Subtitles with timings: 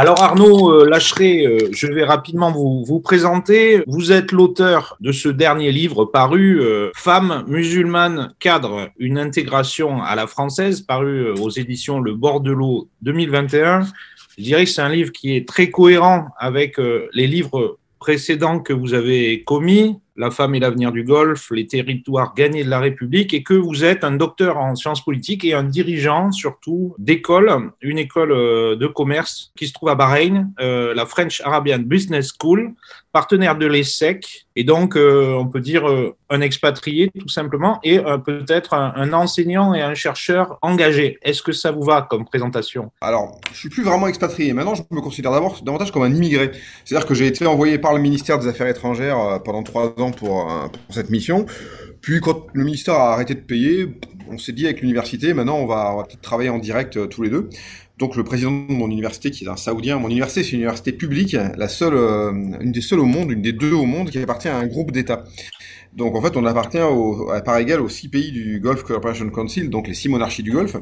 [0.00, 3.82] Alors Arnaud euh, Lacheret, euh, je vais rapidement vous, vous présenter.
[3.86, 10.14] Vous êtes l'auteur de ce dernier livre paru, euh, Femmes musulmanes cadre, une intégration à
[10.16, 13.82] la française, paru aux éditions Le Bordelot 2021.
[14.38, 18.72] Je dirais que c'est un livre qui est très cohérent avec les livres précédents que
[18.72, 23.32] vous avez commis, La femme et l'avenir du Golfe, Les territoires gagnés de la République,
[23.32, 27.50] et que vous êtes un docteur en sciences politiques et un dirigeant surtout d'école,
[27.80, 32.34] une école euh, de commerce qui se trouve à Bahreïn, euh, la French Arabian Business
[32.38, 32.74] School,
[33.12, 35.84] partenaire de l'ESSEC, et donc euh, on peut dire
[36.28, 41.18] un expatrié tout simplement, et peut-être un, enseignant et un chercheur engagé.
[41.22, 42.92] Est-ce que ça vous va comme présentation?
[43.00, 44.52] Alors, je suis plus vraiment expatrié.
[44.52, 46.52] Maintenant, je me considère d'abord davantage comme un immigré.
[46.84, 50.48] C'est-à-dire que j'ai été envoyé par le ministère des Affaires étrangères pendant trois ans pour,
[50.90, 51.46] cette mission.
[52.00, 53.88] Puis quand le ministère a arrêté de payer,
[54.30, 57.30] on s'est dit avec l'université, maintenant on va, peut-être travailler en direct euh, tous les
[57.30, 57.48] deux.
[58.00, 60.90] Donc le président de mon université, qui est un saoudien, mon université c'est une université
[60.90, 64.18] publique, la seule, euh, une des seules au monde, une des deux au monde qui
[64.18, 65.24] appartient à un groupe d'États.
[65.92, 69.68] Donc en fait, on appartient à part égale aux six pays du Gulf Cooperation Council,
[69.68, 70.76] donc les six monarchies du Golfe.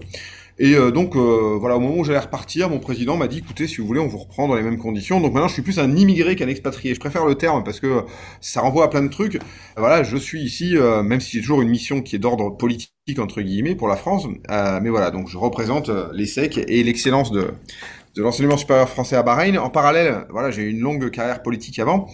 [0.60, 3.66] Et euh, donc euh, voilà, au moment où j'allais repartir, mon président m'a dit écoutez,
[3.66, 5.20] si vous voulez, on vous reprend dans les mêmes conditions.
[5.20, 6.94] Donc maintenant, je suis plus un immigré qu'un expatrié.
[6.94, 8.02] Je préfère le terme parce que
[8.40, 9.38] ça renvoie à plein de trucs.
[9.76, 12.90] Voilà, je suis ici, euh, même si j'ai toujours une mission qui est d'ordre politique
[13.18, 14.26] entre guillemets pour la France.
[14.48, 17.52] mais voilà, donc je représente l'ESSEC et l'excellence de
[18.16, 19.58] de l'enseignement supérieur français à Bahreïn.
[19.58, 22.08] En parallèle, voilà, j'ai eu une longue carrière politique avant.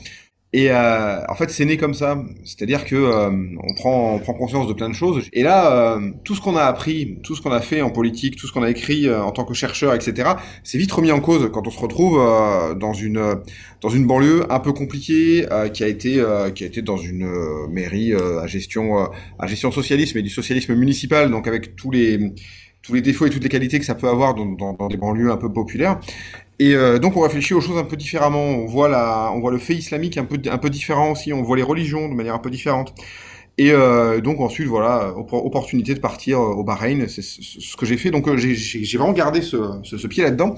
[0.57, 2.25] Et euh, en fait, c'est né comme ça.
[2.45, 3.29] C'est-à-dire que euh,
[3.61, 5.25] on prend on prend conscience de plein de choses.
[5.33, 8.37] Et là, euh, tout ce qu'on a appris, tout ce qu'on a fait en politique,
[8.37, 10.31] tout ce qu'on a écrit en tant que chercheur, etc.,
[10.63, 12.23] c'est vite remis en cause quand on se retrouve
[12.79, 13.21] dans une
[13.81, 17.29] dans une banlieue un peu compliquée, qui a été qui a été dans une
[17.69, 19.09] mairie à gestion
[19.41, 22.33] à gestion socialiste, mais du socialisme municipal, donc avec tous les
[22.85, 24.99] tous les défauts et toutes les qualités que ça peut avoir dans, dans, dans des
[24.99, 25.99] banlieues un peu populaires.
[26.59, 28.43] Et euh, donc on réfléchit aux choses un peu différemment.
[28.43, 31.33] On voit la, on voit le fait islamique un peu, un peu différent aussi.
[31.33, 32.95] On voit les religions de manière un peu différente.
[33.57, 37.97] Et euh, donc ensuite voilà, opportunité de partir euh, au Bahreïn, c'est ce que j'ai
[37.97, 38.11] fait.
[38.11, 40.57] Donc j'ai vraiment gardé ce, ce, ce pied là-dedans.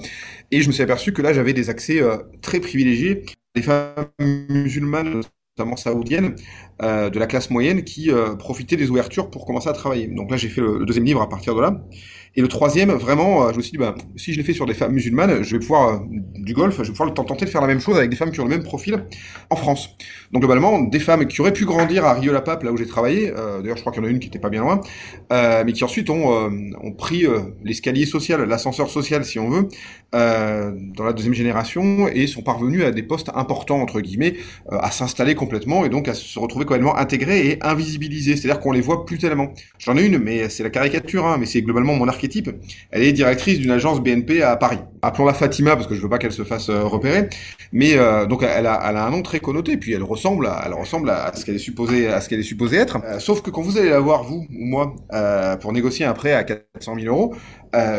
[0.51, 2.01] Et je me suis aperçu que là j'avais des accès
[2.41, 3.23] très privilégiés.
[3.55, 4.05] Des femmes
[4.49, 5.23] musulmanes
[5.57, 6.35] notamment saoudiennes,
[6.83, 10.07] euh, de la classe moyenne qui euh, profitaient des ouvertures pour commencer à travailler.
[10.07, 11.81] Donc là, j'ai fait le, deuxième livre à partir de là.
[12.37, 14.67] Et le troisième, vraiment, euh, je me suis dit, bah, si je l'ai fait sur
[14.67, 15.97] des femmes musulmanes, je vais pouvoir, euh,
[16.35, 18.39] du golf, je vais pouvoir tenter de faire la même chose avec des femmes qui
[18.39, 19.05] ont le même profil
[19.49, 19.95] en France.
[20.31, 23.77] Donc globalement, des femmes qui auraient pu grandir à Rio-la-Pape, là où j'ai travaillé, d'ailleurs
[23.77, 24.81] je crois qu'il y en a une qui était pas bien loin,
[25.31, 26.51] mais qui ensuite ont,
[26.83, 27.25] ont pris
[27.63, 29.69] l'escalier social, l'ascenseur social si on veut,
[30.11, 34.35] dans la deuxième génération, et sont parvenus à des postes importants, entre guillemets,
[34.69, 38.81] à s'installer complètement, et donc à se retrouver complètement intégrés et invisibilisés, c'est-à-dire qu'on les
[38.81, 39.53] voit plus tellement.
[39.79, 42.27] J'en ai une, mais c'est la caricature, hein, mais c'est globalement mon archétype
[42.91, 44.79] elle est directrice d'une agence BNP à Paris.
[45.01, 47.29] Appelons-la Fatima parce que je veux pas qu'elle se fasse euh, repérer.
[47.71, 50.63] Mais euh, donc elle a, elle a un nom très connoté, puis elle ressemble, à,
[50.65, 52.97] elle ressemble à ce qu'elle est supposée, à ce qu'elle est supposée être.
[53.05, 54.95] Euh, sauf que quand vous allez la voir vous ou moi
[55.61, 57.35] pour négocier un prêt à 400 000 euros,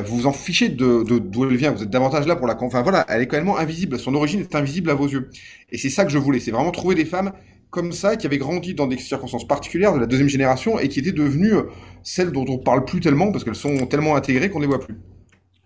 [0.05, 1.71] vous vous en fichez de d'où elle vient.
[1.71, 2.57] Vous êtes davantage là pour la.
[2.61, 3.99] Enfin voilà, elle est quand même invisible.
[3.99, 5.31] Son origine est invisible à vos yeux.
[5.71, 6.41] Et c'est ça que je voulais.
[6.41, 7.33] C'est vraiment trouver des femmes
[7.71, 11.01] comme ça, qui avaient grandi dans des circonstances particulières de la deuxième génération et qui
[11.01, 11.63] étaient devenues euh,
[12.03, 14.81] celles dont on parle plus tellement parce qu'elles sont tellement intégrées qu'on ne les voit
[14.81, 14.97] plus.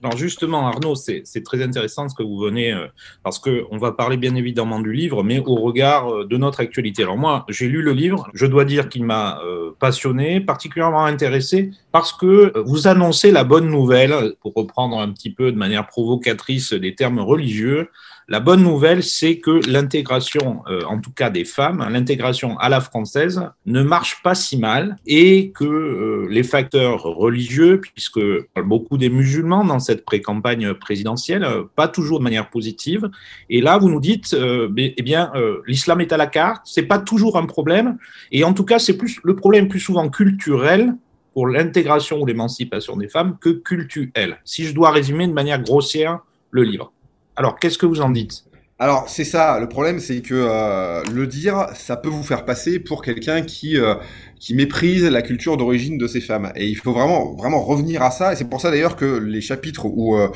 [0.04, 2.88] Alors justement, Arnaud, c'est très intéressant ce que vous venez, euh,
[3.22, 6.58] parce que on va parler bien évidemment du livre, mais au regard euh, de notre
[6.58, 7.04] actualité.
[7.04, 9.40] Alors moi, j'ai lu le livre, je dois dire qu'il m'a
[9.78, 15.52] passionné, particulièrement intéressé, parce que vous annoncez la bonne nouvelle, pour reprendre un petit peu
[15.52, 17.88] de manière provocatrice des termes religieux,
[18.28, 22.80] la bonne nouvelle, c'est que l'intégration, euh, en tout cas des femmes, l'intégration à la
[22.80, 28.20] française ne marche pas si mal et que euh, les facteurs religieux, puisque
[28.64, 33.10] beaucoup des musulmans dans cette pré-campagne présidentielle, euh, pas toujours de manière positive.
[33.50, 35.32] Et là, vous nous dites, eh bien,
[35.66, 37.98] l'islam est à la carte, c'est pas toujours un problème.
[38.30, 40.94] Et en tout cas, c'est plus le problème plus souvent culturel
[41.34, 44.38] pour l'intégration ou l'émancipation des femmes que culturel.
[44.44, 46.92] Si je dois résumer de manière grossière le livre.
[47.36, 48.44] Alors, qu'est-ce que vous en dites?
[48.82, 52.80] Alors c'est ça, le problème c'est que euh, le dire, ça peut vous faire passer
[52.80, 53.94] pour quelqu'un qui euh,
[54.42, 56.52] qui méprise la culture d'origine de ces femmes.
[56.56, 58.32] Et il faut vraiment vraiment revenir à ça.
[58.32, 60.28] Et c'est pour ça d'ailleurs que les chapitres où euh,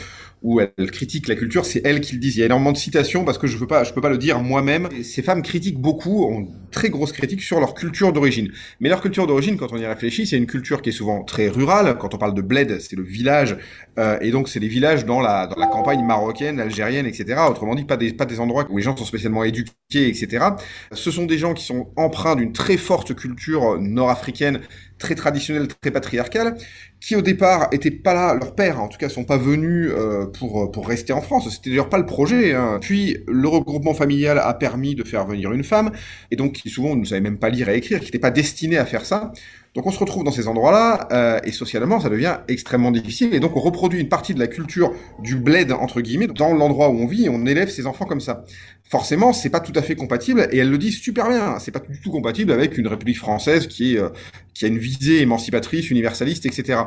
[0.42, 2.28] où elle critique la culture, c'est elle qui le dit.
[2.28, 4.18] Il y a énormément de citations parce que je veux pas, je peux pas le
[4.18, 4.88] dire moi-même.
[5.02, 8.52] Ces femmes critiquent beaucoup, ont très grosse critique sur leur culture d'origine.
[8.78, 11.48] Mais leur culture d'origine, quand on y réfléchit, c'est une culture qui est souvent très
[11.48, 11.96] rurale.
[11.98, 13.56] Quand on parle de bled, c'est le village,
[13.98, 17.40] euh, et donc c'est des villages dans la dans la campagne marocaine, algérienne, etc.
[17.48, 19.72] Autrement dit, pas des pas des endroits où les gens sont spécialement éduqués,
[20.08, 20.44] etc.
[20.92, 24.60] Ce sont des gens qui sont empreints d'une très forte culture nord-africaine
[24.98, 26.56] très traditionnelle, très patriarcale,
[27.00, 30.26] qui au départ étaient pas là, leurs pères en tout cas sont pas venus euh,
[30.26, 31.48] pour, pour rester en France.
[31.50, 32.54] C'était d'ailleurs pas le projet.
[32.54, 32.78] Hein.
[32.80, 35.90] Puis le regroupement familial a permis de faire venir une femme,
[36.30, 38.78] et donc qui souvent ne savait même pas lire et écrire, qui n'était pas destiné
[38.78, 39.32] à faire ça.
[39.74, 43.34] Donc on se retrouve dans ces endroits-là, euh, et socialement, ça devient extrêmement difficile.
[43.34, 46.88] Et donc on reproduit une partie de la culture du bled, entre guillemets, dans l'endroit
[46.88, 48.44] où on vit, et on élève ses enfants comme ça.
[48.88, 51.80] Forcément, c'est pas tout à fait compatible, et elle le dit super bien, c'est pas
[51.80, 54.10] du tout compatible avec une République française qui est, euh,
[54.54, 56.82] qui a une visée émancipatrice, universaliste, etc.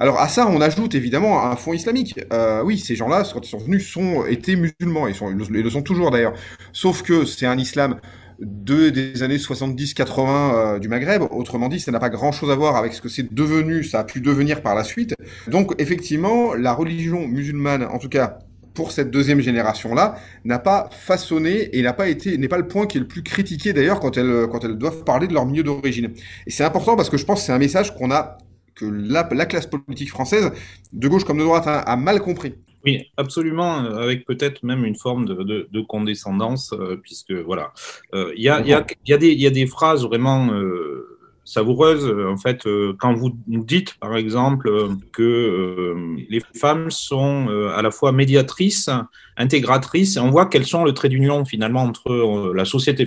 [0.00, 2.18] Alors à ça, on ajoute évidemment un fond islamique.
[2.32, 5.70] Euh, oui, ces gens-là, quand ils sont venus, sont étaient musulmans, ils, sont, ils le
[5.70, 6.34] sont toujours d'ailleurs.
[6.72, 8.00] Sauf que c'est un islam
[8.40, 11.22] de, des années 70-80 euh, du Maghreb.
[11.30, 14.04] Autrement dit, ça n'a pas grand-chose à voir avec ce que c'est devenu, ça a
[14.04, 15.14] pu devenir par la suite.
[15.48, 18.38] Donc effectivement, la religion musulmane, en tout cas
[18.74, 22.86] pour cette deuxième génération-là, n'a pas façonné et n'a pas été, n'est pas le point
[22.86, 25.62] qui est le plus critiqué d'ailleurs quand elles, quand elles doivent parler de leur milieu
[25.62, 26.12] d'origine.
[26.46, 28.38] Et c'est important parce que je pense que c'est un message qu'on a,
[28.74, 30.50] que la, classe politique française,
[30.92, 32.54] de gauche comme de droite, hein, a mal compris.
[32.84, 37.72] Oui, absolument, euh, avec peut-être même une forme de, condescendance, euh, puisque voilà,
[38.14, 40.50] euh, il y, a, y, y, a y, a, des phrases vraiment
[41.44, 42.12] savoureuse.
[42.28, 44.70] En fait, euh, quand vous nous dites, par exemple,
[45.12, 48.90] que euh, les femmes sont euh, à la fois médiatrices,
[49.36, 53.06] intégratrices, et on voit quels sont le trait d'union finalement entre la société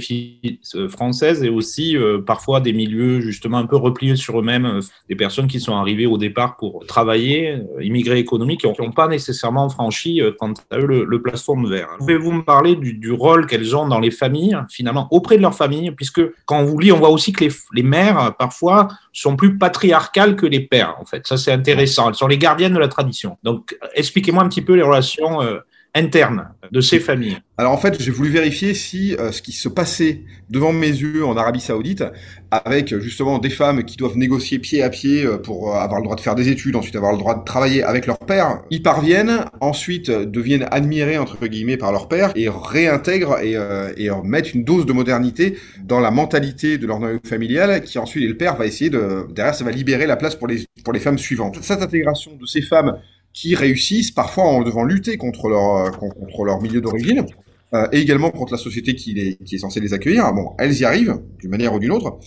[0.89, 1.95] française et aussi
[2.25, 6.17] parfois des milieux justement un peu repliés sur eux-mêmes, des personnes qui sont arrivées au
[6.17, 11.21] départ pour travailler, immigrés économiques, qui n'ont pas nécessairement franchi, quant à eux, le, le
[11.21, 11.89] plafond de verre.
[11.99, 15.55] Pouvez-vous me parler du, du rôle qu'elles ont dans les familles, finalement, auprès de leurs
[15.55, 19.35] familles, puisque quand on vous lit, on voit aussi que les, les mères parfois sont
[19.35, 21.25] plus patriarcales que les pères, en fait.
[21.25, 22.09] Ça, c'est intéressant.
[22.09, 23.37] Elles sont les gardiennes de la tradition.
[23.43, 25.59] Donc, expliquez-moi un petit peu les relations euh,
[25.97, 29.69] interne de ces familles Alors en fait, j'ai voulu vérifier si euh, ce qui se
[29.69, 32.03] passait devant mes yeux en Arabie Saoudite,
[32.51, 36.03] avec justement des femmes qui doivent négocier pied à pied euh, pour euh, avoir le
[36.03, 38.79] droit de faire des études, ensuite avoir le droit de travailler avec leur père, y
[38.79, 43.57] parviennent, ensuite deviennent admirées entre guillemets par leur père et réintègrent et,
[43.97, 48.23] et mettent une dose de modernité dans la mentalité de leur noyau familial, qui ensuite
[48.23, 50.93] et le père va essayer de derrière ça va libérer la place pour les pour
[50.93, 51.57] les femmes suivantes.
[51.61, 52.97] Cette intégration de ces femmes
[53.37, 57.23] qui réussissent parfois en devant lutter contre leur, euh, contre leur milieu d'origine.
[57.73, 60.33] Euh, et également contre la société qui, qui est censée les accueillir.
[60.33, 62.17] Bon, elles y arrivent d'une manière ou d'une autre.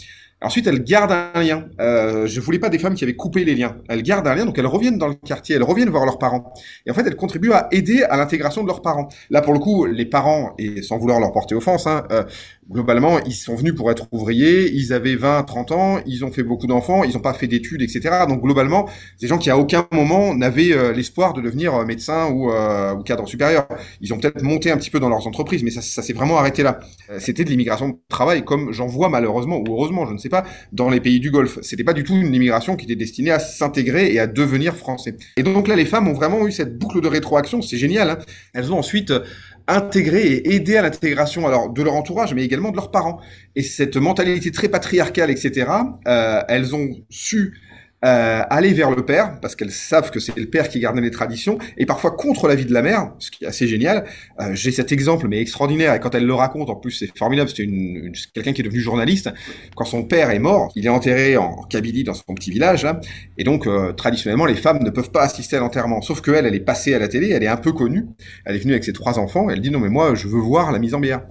[0.43, 1.67] Ensuite, elles gardent un lien.
[1.81, 3.77] Euh, je voulais pas des femmes qui avaient coupé les liens.
[3.89, 6.55] Elles gardent un lien, donc elles reviennent dans le quartier, elles reviennent voir leurs parents.
[6.87, 9.09] Et en fait, elles contribuent à aider à l'intégration de leurs parents.
[9.29, 12.25] Là, pour le coup, les parents, et sans vouloir leur porter offense, hein, euh,
[12.71, 16.43] globalement, ils sont venus pour être ouvriers, ils avaient 20, 30 ans, ils ont fait
[16.43, 18.25] beaucoup d'enfants, ils n'ont pas fait d'études, etc.
[18.29, 18.89] Donc globalement,
[19.21, 22.95] des gens qui à aucun moment n'avaient euh, l'espoir de devenir euh, médecin ou, euh,
[22.95, 23.67] ou, cadre supérieur.
[24.01, 26.39] Ils ont peut-être monté un petit peu dans leurs entreprises, mais ça, ça s'est vraiment
[26.39, 26.81] arrêté là.
[27.19, 30.45] C'était de l'immigration de travail, comme j'en vois malheureusement ou heureusement, je ne sais pas,
[30.73, 31.59] dans les pays du Golfe.
[31.61, 35.17] C'était pas du tout une immigration qui était destinée à s'intégrer et à devenir français.
[35.37, 38.09] Et donc là, les femmes ont vraiment eu cette boucle de rétroaction, c'est génial.
[38.09, 38.19] Hein
[38.55, 39.13] Elles ont ensuite
[39.69, 43.21] intégrer et aider à l'intégration alors de leur entourage, mais également de leurs parents.
[43.57, 45.71] Et cette mentalité très patriarcale, etc.,
[46.09, 47.55] euh, elles ont su
[48.05, 51.11] euh, aller vers le père, parce qu'elles savent que c'est le père qui gardait les
[51.11, 54.05] traditions, et parfois contre l'avis de la mère, ce qui est assez génial.
[54.41, 57.51] Euh, J'ai cet exemple, mais extraordinaire, et quand elle le raconte, en plus c'est formidable,
[57.51, 59.31] c'était une, quelqu'un qui est devenu journaliste,
[59.77, 63.01] quand son père est mort, il est enterré en Kabylie, dans son petit village, là,
[63.37, 66.55] et donc euh, traditionnellement les femmes ne peuvent pas assister à l'enterrement, sauf qu'elle, elle
[66.55, 68.07] est passée à la télé, elle est un peu connue,
[68.45, 70.73] elle est venue avec ses trois enfants, elle dit non mais moi je veux voir
[70.73, 71.23] la mise en bière.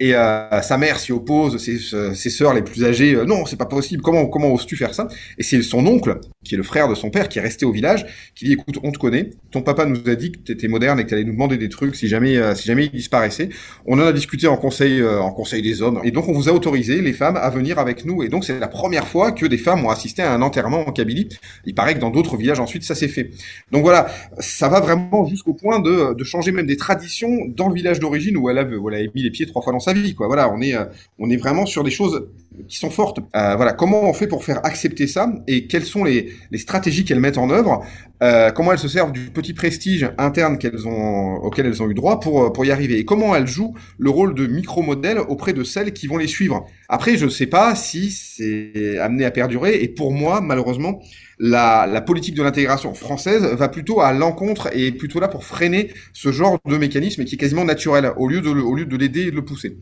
[0.00, 1.78] Et euh, sa mère s'y oppose, ses,
[2.14, 5.08] ses sœurs les plus âgées, euh, non, c'est pas possible, comment, comment oses-tu faire ça?
[5.38, 7.72] Et c'est son oncle, qui est le frère de son père, qui est resté au
[7.72, 11.00] village, qui dit, écoute, on te connaît, ton papa nous a dit que t'étais moderne
[11.00, 13.48] et que t'allais nous demander des trucs si jamais, euh, si jamais il disparaissait.
[13.86, 16.48] On en a discuté en conseil, euh, en conseil des hommes, et donc on vous
[16.48, 19.46] a autorisé, les femmes, à venir avec nous, et donc c'est la première fois que
[19.46, 21.28] des femmes ont assisté à un enterrement en Kabylie.
[21.66, 23.30] Il paraît que dans d'autres villages ensuite, ça s'est fait.
[23.72, 24.06] Donc voilà,
[24.38, 28.36] ça va vraiment jusqu'au point de, de changer même des traditions dans le village d'origine
[28.36, 30.26] où elle a, où elle a mis les pieds trois fois dans sa vie, quoi.
[30.26, 30.84] Voilà, on est, euh,
[31.18, 32.28] on est vraiment sur des choses
[32.66, 33.18] qui sont fortes.
[33.36, 37.04] Euh, voilà, comment on fait pour faire accepter ça et quelles sont les, les stratégies
[37.04, 37.84] qu'elles mettent en œuvre
[38.22, 41.94] euh, Comment elles se servent du petit prestige interne qu'elles ont, auquel elles ont eu
[41.94, 45.62] droit pour pour y arriver Et comment elles jouent le rôle de micro-modèle auprès de
[45.64, 49.82] celles qui vont les suivre Après, je ne sais pas si c'est amené à perdurer.
[49.82, 51.00] Et pour moi, malheureusement,
[51.38, 55.92] la, la politique de l'intégration française va plutôt à l'encontre et plutôt là pour freiner
[56.12, 59.22] ce genre de mécanisme qui est quasiment naturel au lieu de, au lieu de l'aider
[59.22, 59.76] et de le pousser.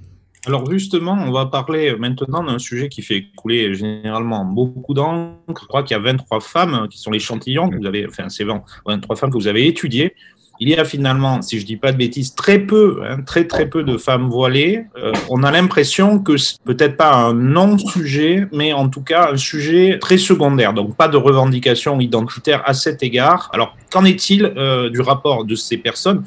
[0.46, 5.60] Alors justement, on va parler maintenant d'un sujet qui fait couler généralement beaucoup d'encre.
[5.60, 8.44] Je crois qu'il y a 23 femmes qui sont l'échantillon que vous avez, enfin c'est
[8.44, 10.14] 23 femmes que vous avez étudiées
[10.58, 13.68] il y a finalement, si je dis pas de bêtises, très peu, hein, très très
[13.68, 14.86] peu de femmes voilées.
[14.96, 19.36] Euh, on a l'impression que c'est peut-être pas un non-sujet, mais en tout cas un
[19.36, 20.72] sujet très secondaire.
[20.72, 23.50] Donc pas de revendication identitaire à cet égard.
[23.52, 26.24] Alors qu'en est-il euh, du rapport de ces personnes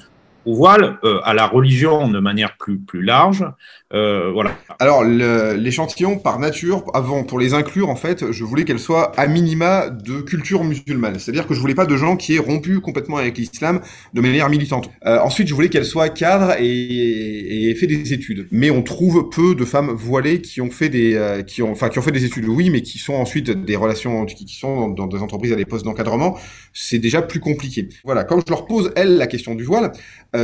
[0.50, 3.46] au voile, euh, à la religion de manière plus, plus large.
[3.92, 4.56] Euh, voilà.
[4.78, 9.26] Alors, l'échantillon, par nature, avant, pour les inclure, en fait, je voulais qu'elle soit à
[9.28, 11.18] minima de culture musulmane.
[11.18, 13.82] C'est-à-dire que je voulais pas de gens qui aient rompu complètement avec l'islam
[14.14, 14.92] de manière militante.
[15.06, 18.48] Euh, ensuite, je voulais qu'elle soit cadre et, et fait des études.
[18.52, 21.90] Mais on trouve peu de femmes voilées qui ont fait des, euh, qui ont, enfin,
[21.90, 25.08] qui ont fait des études, oui, mais qui sont ensuite des relations, qui, sont dans,
[25.08, 26.38] des entreprises à des postes d'encadrement.
[26.74, 27.90] C'est déjà plus compliqué.
[28.04, 28.24] Voilà.
[28.24, 29.92] Quand je leur pose, elles, la question du voile,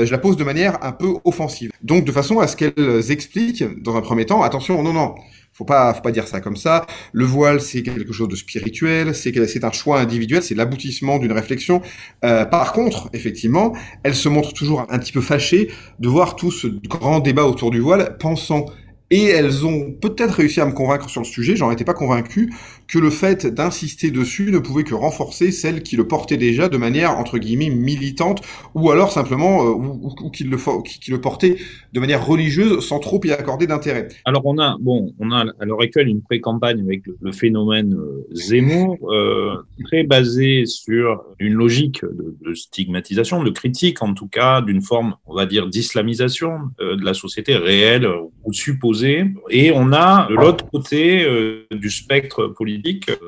[0.03, 1.71] je la pose de manière un peu offensive.
[1.81, 5.15] Donc de façon à ce qu'elles expliquent, dans un premier temps, attention, non, non,
[5.55, 6.85] faut pas, faut pas dire ça comme ça.
[7.13, 11.31] Le voile, c'est quelque chose de spirituel, c'est c'est un choix individuel, c'est l'aboutissement d'une
[11.31, 11.81] réflexion.
[12.25, 13.73] Euh, par contre, effectivement,
[14.03, 17.71] elle se montre toujours un petit peu fâchée de voir tout ce grand débat autour
[17.71, 18.65] du voile, pensant
[19.11, 22.51] et elles ont peut-être réussi à me convaincre sur le sujet, j'en étais pas convaincu,
[22.87, 26.77] que le fait d'insister dessus ne pouvait que renforcer celles qui le portaient déjà de
[26.77, 28.41] manière, entre guillemets, militante,
[28.73, 31.57] ou alors simplement, euh, ou, qui, le, qui, le portaient
[31.93, 34.07] de manière religieuse sans trop y accorder d'intérêt.
[34.25, 38.27] Alors on a, bon, on a à l'heure actuelle une pré-campagne avec le, phénomène euh,
[38.31, 44.61] Zemmour, euh, très basé sur une logique de, de, stigmatisation, de critique en tout cas,
[44.61, 48.07] d'une forme, on va dire, d'islamisation de la société réelle
[48.43, 51.25] ou supposée et on a de l'autre côté
[51.71, 52.74] du spectre politique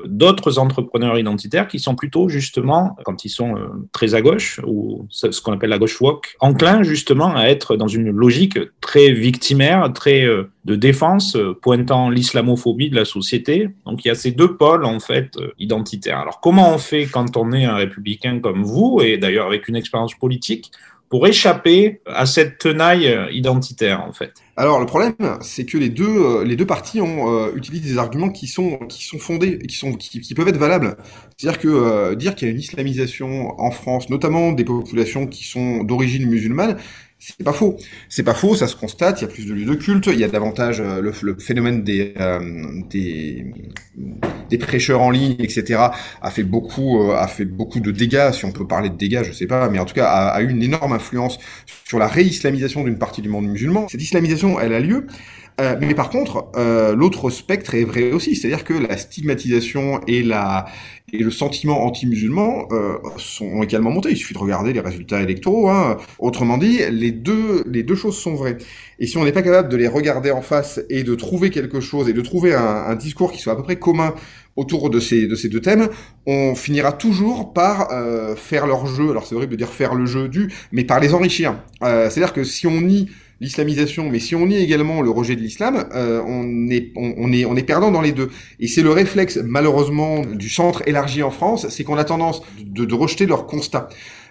[0.06, 5.06] d'autres entrepreneurs identitaires qui sont plutôt justement, quand ils sont euh, très à gauche, ou
[5.10, 9.92] ce qu'on appelle la gauche woke, enclins justement à être dans une logique très victimaire,
[9.92, 13.70] très euh, de défense, pointant l'islamophobie de la société.
[13.86, 16.18] Donc il y a ces deux pôles en fait identitaires.
[16.18, 19.76] Alors comment on fait quand on est un républicain comme vous, et d'ailleurs avec une
[19.76, 20.70] expérience politique,
[21.08, 24.34] pour échapper à cette tenaille identitaire en fait?
[24.58, 28.28] Alors le problème, c'est que les deux euh, les deux parties euh, utilisent des arguments
[28.28, 30.96] qui sont qui sont fondés, qui sont qui, peuvent être valables.
[31.36, 35.44] C'est-à-dire que euh, dire qu'il y a une islamisation en France, notamment des populations qui
[35.44, 36.76] sont d'origine musulmane,
[37.20, 37.76] c'est pas faux.
[38.08, 39.20] C'est pas faux, ça se constate.
[39.20, 42.14] Il y a plus de lieux de culte, il y a davantage le, phénomène des,
[42.90, 45.80] des, prêcheurs en ligne, etc.
[46.20, 49.32] a fait beaucoup a fait beaucoup de dégâts, si on peut parler de dégâts, je
[49.32, 51.38] sais pas, mais en tout cas a, a eu une énorme influence
[51.88, 53.88] sur la réislamisation d'une partie du monde musulman.
[53.88, 55.06] Cette islamisation, elle a lieu.
[55.60, 60.22] Euh, mais par contre, euh, l'autre spectre est vrai aussi, c'est-à-dire que la stigmatisation et
[60.22, 60.66] la
[61.10, 64.10] et le sentiment anti-musulman euh, sont également montés.
[64.10, 65.70] Il suffit de regarder les résultats électoraux.
[65.70, 65.96] Hein.
[66.18, 68.58] Autrement dit, les deux les deux choses sont vraies.
[68.98, 71.80] Et si on n'est pas capable de les regarder en face et de trouver quelque
[71.80, 74.14] chose et de trouver un, un discours qui soit à peu près commun
[74.54, 75.88] autour de ces de ces deux thèmes,
[76.26, 77.88] on finira toujours par
[78.36, 79.10] faire leur jeu.
[79.10, 81.58] Alors c'est horrible de dire faire le jeu du, mais par les enrichir.
[81.80, 83.08] C'est-à-dire que si on nie
[83.40, 87.44] l'islamisation, mais si on nie également le rejet de l'islam, euh, on, est, on, est,
[87.44, 88.30] on est perdant dans les deux.
[88.58, 92.84] Et c'est le réflexe, malheureusement, du centre élargi en France, c'est qu'on a tendance de,
[92.84, 93.88] de rejeter leurs constats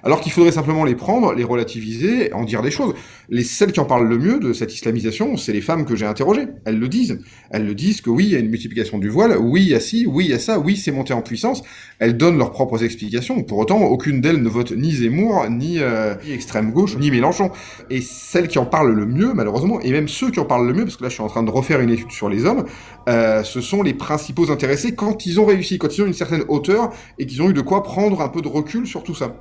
[0.07, 2.93] alors qu'il faudrait simplement les prendre, les relativiser, en dire des choses.
[3.27, 6.05] Les celles qui en parlent le mieux de cette islamisation, c'est les femmes que j'ai
[6.05, 6.47] interrogées.
[6.63, 7.19] Elles le disent.
[7.51, 9.75] Elles le disent que oui, il y a une multiplication du voile, oui, il y
[9.75, 11.61] a ci, oui, il y a ça, oui, c'est monté en puissance.
[11.99, 13.43] Elles donnent leurs propres explications.
[13.43, 17.51] Pour autant, aucune d'elles ne vote ni Zemmour, ni, euh, ni extrême gauche, ni Mélenchon.
[17.89, 20.73] Et celles qui en parlent le mieux, malheureusement, et même ceux qui en parlent le
[20.73, 22.63] mieux, parce que là, je suis en train de refaire une étude sur les hommes,
[23.09, 26.45] euh, ce sont les principaux intéressés quand ils ont réussi, quand ils ont une certaine
[26.47, 29.35] hauteur et qu'ils ont eu de quoi prendre un peu de recul sur tout ça.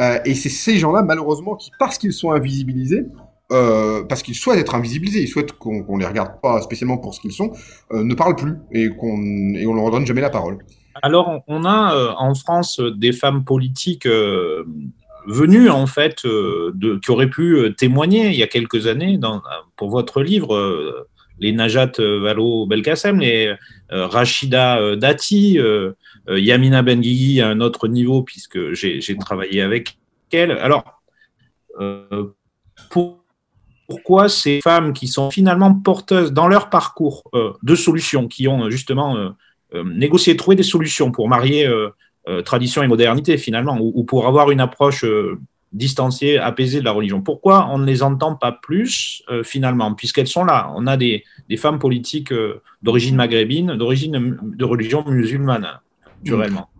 [0.00, 3.06] Euh, et c'est ces gens-là, malheureusement, qui, parce qu'ils sont invisibilisés,
[3.50, 7.14] euh, parce qu'ils souhaitent être invisibilisés, ils souhaitent qu'on qu les regarde pas spécialement pour
[7.14, 7.52] ce qu'ils sont,
[7.92, 10.58] euh, ne parlent plus et qu'on on leur donne jamais la parole.
[11.02, 14.06] Alors, on a en France des femmes politiques
[15.26, 19.18] venues en fait qui auraient pu témoigner il y a quelques années
[19.76, 21.06] pour votre livre.
[21.42, 23.54] Les Najat Vallaud Belkacem, les
[23.90, 25.58] Rachida Dati,
[26.28, 29.98] euh, Yamina Benguigui à un autre niveau, puisque j'ai travaillé avec
[30.32, 30.52] elle.
[30.52, 31.02] Alors,
[31.80, 32.32] euh,
[32.88, 38.70] pourquoi ces femmes qui sont finalement porteuses dans leur parcours euh, de solutions, qui ont
[38.70, 39.34] justement
[39.84, 41.68] négocié, trouvé des solutions pour marier
[42.44, 45.04] tradition et modernité finalement, ou, pour avoir une approche
[45.72, 47.22] distanciée, apaisée de la religion.
[47.22, 51.56] Pourquoi on ne les entend pas plus finalement, puisqu'elles sont là On a des, des
[51.56, 52.32] femmes politiques
[52.82, 55.80] d'origine maghrébine, d'origine de religion musulmane.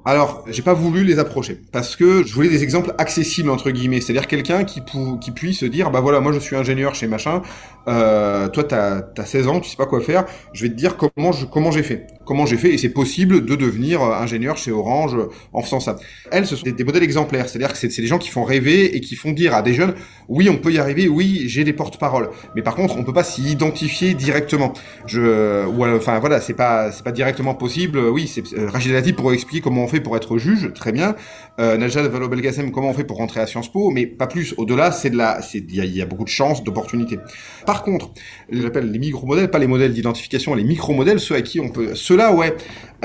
[0.04, 4.00] Alors, j'ai pas voulu les approcher parce que je voulais des exemples accessibles entre guillemets,
[4.00, 4.82] c'est-à-dire quelqu'un qui,
[5.20, 7.42] qui puisse dire bah voilà, moi je suis ingénieur chez machin,
[7.86, 10.96] euh, toi t'as as 16 ans, tu sais pas quoi faire, je vais te dire
[10.96, 14.56] comment je comment j'ai fait, comment j'ai fait et c'est possible de devenir euh, ingénieur
[14.56, 15.16] chez Orange
[15.52, 15.96] en faisant ça.
[16.32, 19.00] Elles, ce sont des, modèles exemplaires, c'est-à-dire que c'est des gens qui font rêver et
[19.00, 19.94] qui font dire à des jeunes
[20.28, 23.24] oui on peut y arriver, oui j'ai des porte-paroles, mais par contre on peut pas
[23.24, 24.72] s'y identifier directement.
[25.06, 27.98] Je ou enfin voilà c'est pas c'est pas directement possible.
[27.98, 31.14] Oui c'est euh, Rachid Dati pourrait expliquer comment on pour être juge, très bien.
[31.58, 34.54] Euh, Najat Vallaud-Belkacem, comment on fait pour rentrer à Sciences Po, mais pas plus.
[34.56, 37.18] Au-delà, c'est de la, il y, a beaucoup de chances, d'opportunités.
[37.66, 38.10] Par contre,
[38.50, 42.32] j'appelle les micro-modèles, pas les modèles d'identification, les micro-modèles, ceux à qui on peut, ceux-là,
[42.32, 42.54] ouais,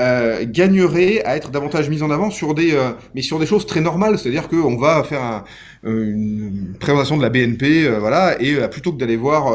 [0.00, 3.66] euh, gagneraient à être davantage mis en avant sur des, euh, mais sur des choses
[3.66, 5.44] très normales, c'est-à-dire qu'on va faire un,
[5.82, 9.48] une présentation de la BNP, euh, voilà, et euh, plutôt que d'aller voir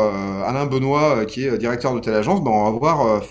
[0.46, 3.24] Alain Benoît, qui est directeur de telle agence, ben on va voir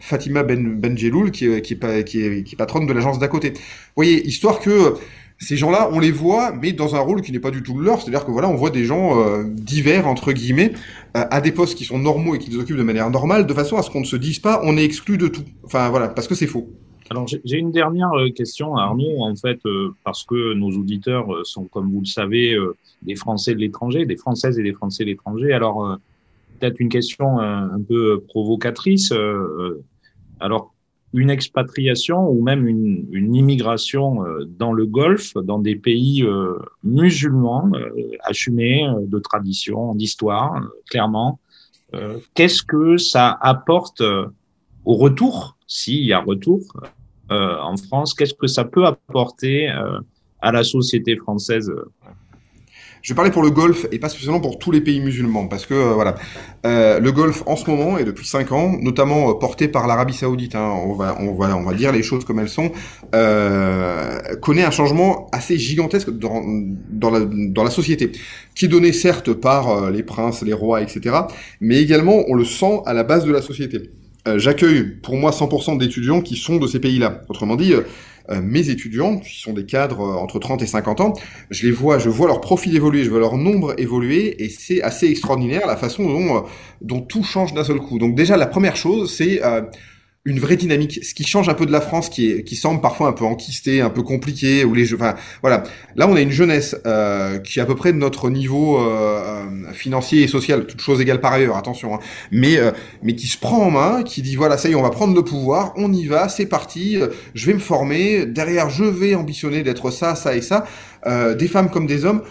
[0.00, 4.94] Fatima Ben Benjeloul, qui est patronne de l'agence d'à Vous voyez, histoire que
[5.38, 7.84] ces gens-là, on les voit, mais dans un rôle qui n'est pas du tout le
[7.84, 8.00] leur.
[8.00, 10.72] C'est-à-dire que voilà, on voit des gens divers entre guillemets
[11.12, 13.76] à des postes qui sont normaux et qui les occupent de manière normale, de façon
[13.76, 15.44] à ce qu'on ne se dise pas on est exclu de tout.
[15.64, 16.70] Enfin voilà, parce que c'est faux.
[17.10, 21.44] Alors j'ai une dernière euh, question, Arnaud, en fait, euh, parce que nos auditeurs euh,
[21.44, 22.56] sont, comme vous le savez,
[23.02, 25.52] des Français de l'étranger, des Françaises et des Français de l'étranger.
[25.52, 25.98] Alors
[26.58, 29.12] peut-être une question un peu provocatrice.
[30.40, 30.72] Alors
[31.16, 34.18] une expatriation ou même une, immigration
[34.58, 36.24] dans le Golfe, dans des pays
[36.84, 37.70] musulmans,
[38.22, 41.40] assumés de tradition, d'histoire, clairement.
[42.34, 44.02] Qu'est-ce que ça apporte
[44.84, 46.62] au retour, s'il y a retour,
[47.32, 49.98] euh, en France, qu'est-ce que ça peut apporter euh,
[50.40, 51.72] à la société française?
[53.06, 55.64] Je vais parler pour le Golfe et pas spécialement pour tous les pays musulmans, parce
[55.64, 56.16] que euh, voilà,
[56.66, 60.56] euh, le Golfe en ce moment et depuis cinq ans, notamment porté par l'Arabie Saoudite,
[60.56, 62.72] hein, on va on va on va dire les choses comme elles sont,
[63.14, 66.42] euh, connaît un changement assez gigantesque dans
[66.90, 68.10] dans la dans la société,
[68.56, 71.14] qui est donné certes par les princes, les rois, etc.,
[71.60, 73.88] mais également on le sent à la base de la société.
[74.26, 77.22] Euh, j'accueille pour moi 100% d'étudiants qui sont de ces pays-là.
[77.28, 77.74] Autrement dit,
[78.30, 81.12] euh, euh, mes étudiants, qui sont des cadres entre 30 et 50 ans,
[81.50, 84.82] je les vois, je vois leur profil évoluer, je vois leur nombre évoluer, et c'est
[84.82, 86.44] assez extraordinaire la façon dont,
[86.80, 87.98] dont tout change d'un seul coup.
[87.98, 89.40] Donc déjà, la première chose, c'est
[90.26, 92.80] une vraie dynamique, ce qui change un peu de la France, qui est, qui semble
[92.80, 95.62] parfois un peu enquistée, un peu compliquée, ou les jeux, enfin voilà.
[95.94, 99.44] Là, on a une jeunesse euh, qui est à peu près de notre niveau euh,
[99.72, 102.00] financier et social, toutes choses égales par ailleurs, attention, hein,
[102.32, 104.82] mais euh, mais qui se prend en main, qui dit voilà, ça y est, on
[104.82, 108.68] va prendre le pouvoir, on y va, c'est parti, euh, je vais me former, derrière,
[108.68, 110.66] je vais ambitionner d'être ça, ça et ça,
[111.06, 112.22] euh, des femmes comme des hommes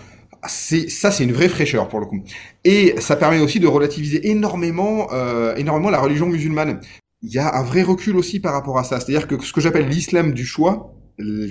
[0.48, 2.22] c'est ça c'est une vraie fraîcheur pour le coup.
[2.64, 6.80] Et ça permet aussi de relativiser énormément euh, énormément la religion musulmane
[7.22, 9.00] il y a un vrai recul aussi par rapport à ça.
[9.00, 10.96] C'est-à-dire que ce que j'appelle l'islam du choix,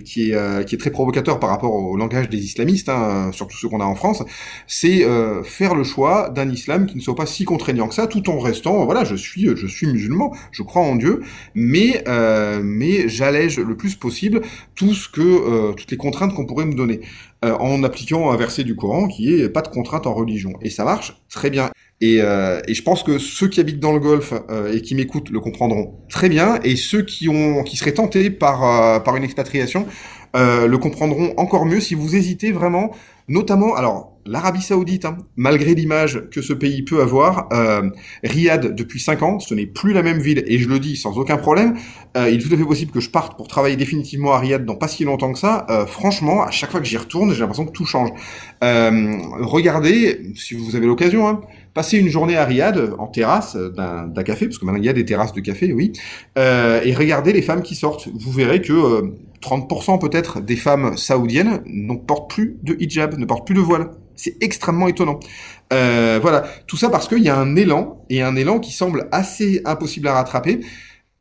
[0.04, 3.56] qui est, euh, qui est très provocateur par rapport au langage des islamistes, hein, surtout
[3.56, 4.22] ceux qu'on a en France,
[4.66, 8.06] c'est euh, faire le choix d'un islam qui ne soit pas si contraignant que ça,
[8.06, 11.22] tout en restant, voilà, je suis, je suis musulman, je crois en Dieu,
[11.54, 14.42] mais euh, mais j'allège le plus possible
[14.74, 17.00] tout ce que toutes les contraintes qu'on pourrait me donner
[17.42, 20.84] en appliquant un verset du Coran qui est pas de contrainte en religion, et ça
[20.84, 21.70] marche très bien.
[22.00, 24.94] Et, euh, et, je pense que ceux qui habitent dans le Golfe euh, et qui
[24.94, 29.16] m'écoutent le comprendront très bien, et ceux qui ont, qui seraient tentés par euh, par
[29.16, 29.86] une expatriation
[30.34, 32.90] euh, le comprendront encore mieux si vous hésitez vraiment,
[33.28, 37.88] notamment alors l'Arabie Saoudite, hein, malgré l'image que ce pays peut avoir, euh,
[38.24, 41.18] Riyad depuis 5 ans, ce n'est plus la même ville, et je le dis sans
[41.18, 41.76] aucun problème.
[42.16, 44.74] il est tout à fait possible que je parte pour travailler définitivement à Riyad dans
[44.74, 45.66] pas si longtemps que ça.
[45.86, 48.10] franchement, à chaque fois que j'y retourne, j'ai l'impression que tout change.
[48.60, 51.28] regardez, si vous avez l'occasion.
[51.28, 51.42] Hein,
[51.74, 54.92] passer une journée à Riyad en terrasse d'un café, parce que maintenant il y a
[54.92, 55.92] des terrasses de café, oui,
[56.38, 58.08] euh, et regarder les femmes qui sortent.
[58.14, 63.26] Vous verrez que 30% euh, peut-être des femmes saoudiennes ne portent plus de hijab, ne
[63.26, 63.90] portent plus de voile.
[64.14, 65.18] C'est extrêmement étonnant.
[65.72, 69.08] Euh, voilà, tout ça parce qu'il y a un élan, et un élan qui semble
[69.10, 70.60] assez impossible à rattraper.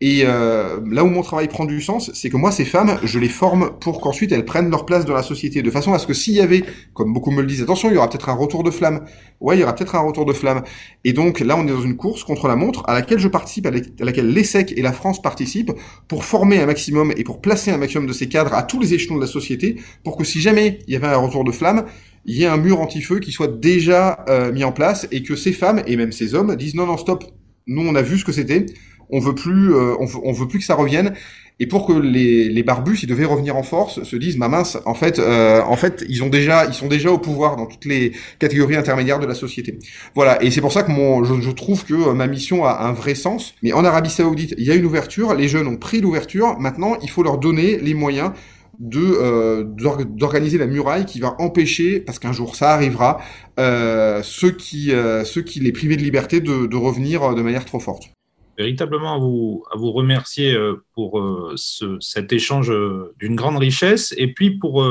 [0.06, 3.20] Et euh, là où mon travail prend du sens, c'est que moi, ces femmes, je
[3.20, 6.06] les forme pour qu'ensuite elles prennent leur place dans la société, de façon à ce
[6.06, 8.34] que s'il y avait, comme beaucoup me le disent, attention, il y aura peut-être un
[8.34, 9.06] retour de flamme.
[9.40, 10.64] Ouais, il y aura peut-être un retour de flamme.
[11.06, 13.66] Et donc là, on est dans une course contre la montre à laquelle je participe,
[13.66, 15.72] à laquelle l'ESSEC et la France participent,
[16.10, 18.94] pour former un maximum et pour placer un maximum de ces cadres à tous les
[18.94, 21.86] échelons de la société, pour que si jamais il y avait un retour de flamme,
[22.26, 25.38] il y ait un mur anti-feu qui soit déjà euh, mis en place et que
[25.38, 27.24] ces femmes et même ces hommes disent non, non, stop,
[27.68, 28.66] nous on a vu ce que c'était
[29.14, 31.14] on veut plus, veut, on veut plus que ça revienne.
[31.60, 34.78] Et pour que les, les barbus, s'ils devaient revenir en force, se disent, ma mince,
[34.86, 37.86] en fait, euh, en fait, ils ont déjà, ils sont déjà au pouvoir dans toutes
[37.86, 39.78] les catégories intermédiaires de la société.
[40.16, 40.42] Voilà.
[40.44, 43.14] Et c'est pour ça que mon, je, je, trouve que ma mission a un vrai
[43.14, 43.54] sens.
[43.62, 45.36] Mais en Arabie Saoudite, il y a une ouverture.
[45.36, 46.60] Les jeunes ont pris l'ouverture.
[46.60, 48.32] Maintenant, il faut leur donner les moyens
[48.80, 53.22] de euh, d'organiser la muraille qui va empêcher, parce qu'un jour ça arrivera,
[53.60, 57.66] euh, ceux qui euh, ceux qui les privaient de liberté de, de revenir de manière
[57.66, 58.10] trop forte
[58.58, 63.58] véritablement à vous, à vous remercier euh, pour euh, ce, cet échange euh, d'une grande
[63.58, 64.86] richesse et puis pour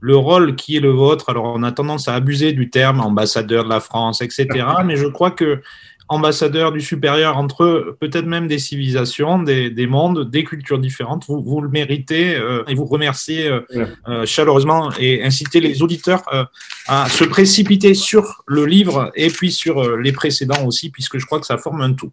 [0.00, 1.30] le rôle qui est le vôtre.
[1.30, 4.46] Alors, on a tendance à abuser du terme ambassadeur de la France, etc.
[4.84, 5.60] Mais je crois que
[6.08, 11.42] ambassadeur du supérieur entre peut-être même des civilisations, des, des, mondes, des cultures différentes, vous,
[11.42, 16.22] vous le méritez et vous remerciez euh, chaleureusement et inciter les auditeurs
[16.86, 21.40] à se précipiter sur le livre et puis sur les précédents aussi, puisque je crois
[21.40, 22.12] que ça forme un tout.